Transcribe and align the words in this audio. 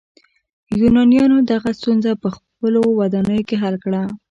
یونانیانو 0.79 1.37
دغه 1.51 1.69
ستونزه 1.79 2.11
په 2.21 2.27
خپلو 2.35 2.81
ودانیو 2.99 3.47
کې 3.47 3.55
حل 3.63 3.75
کړه. 3.83 4.01